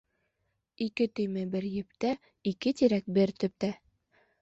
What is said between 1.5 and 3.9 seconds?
бер ептә, ике тирәк бер төптә.